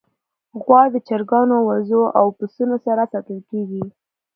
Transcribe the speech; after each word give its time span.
غوا 0.63 0.81
د 0.93 0.95
چرګانو، 1.07 1.57
وزو، 1.67 2.01
او 2.19 2.25
پسونو 2.37 2.77
سره 2.85 3.03
ساتل 3.11 3.39
کېږي. 3.49 3.83